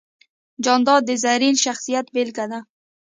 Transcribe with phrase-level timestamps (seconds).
[0.63, 2.59] جانداد د زرین شخصیت بېلګه ده.